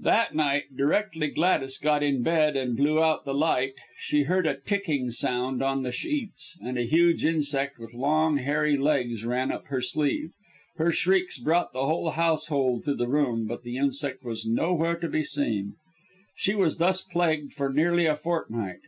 [0.00, 4.56] That night, directly Gladys got in bed and blew out the light, she heard a
[4.58, 9.66] ticking sound on the sheets, and a huge insect with long hairy legs ran up
[9.66, 10.30] her sleeve.
[10.78, 15.08] Her shrieks brought the whole household to the room, but the insect was nowhere to
[15.10, 15.74] be seen.
[16.34, 18.80] She was thus plagued for nearly a fortnight.